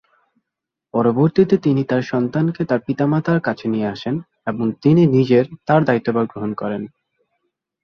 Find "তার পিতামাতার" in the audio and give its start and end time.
2.65-3.39